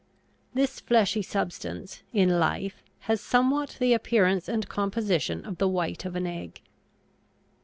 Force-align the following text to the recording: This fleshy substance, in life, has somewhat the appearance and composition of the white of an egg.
This 0.55 0.79
fleshy 0.79 1.21
substance, 1.21 2.01
in 2.11 2.39
life, 2.39 2.81
has 3.01 3.21
somewhat 3.21 3.77
the 3.79 3.93
appearance 3.93 4.49
and 4.49 4.67
composition 4.67 5.45
of 5.45 5.59
the 5.59 5.67
white 5.67 6.05
of 6.05 6.15
an 6.15 6.25
egg. 6.25 6.59